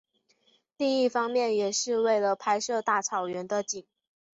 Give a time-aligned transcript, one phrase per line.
[0.77, 3.85] 另一方面也是为了拍摄大草原的景。